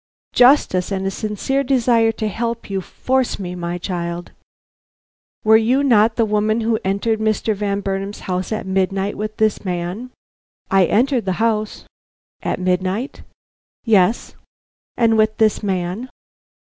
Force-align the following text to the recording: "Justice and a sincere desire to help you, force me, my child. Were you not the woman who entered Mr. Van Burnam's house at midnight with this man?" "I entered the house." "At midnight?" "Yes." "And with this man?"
"Justice 0.33 0.91
and 0.91 1.05
a 1.05 1.11
sincere 1.11 1.63
desire 1.63 2.11
to 2.13 2.27
help 2.27 2.71
you, 2.71 2.81
force 2.81 3.37
me, 3.37 3.53
my 3.53 3.77
child. 3.77 4.31
Were 5.43 5.57
you 5.57 5.83
not 5.83 6.15
the 6.15 6.25
woman 6.25 6.61
who 6.61 6.79
entered 6.83 7.19
Mr. 7.19 7.53
Van 7.55 7.81
Burnam's 7.81 8.21
house 8.21 8.51
at 8.51 8.65
midnight 8.65 9.15
with 9.15 9.37
this 9.37 9.63
man?" 9.63 10.09
"I 10.71 10.85
entered 10.85 11.25
the 11.25 11.33
house." 11.37 11.85
"At 12.41 12.59
midnight?" 12.59 13.21
"Yes." 13.85 14.33
"And 14.97 15.19
with 15.19 15.37
this 15.37 15.61
man?" 15.61 16.09